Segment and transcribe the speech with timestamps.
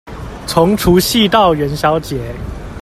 [0.47, 2.17] 從除夕到元宵節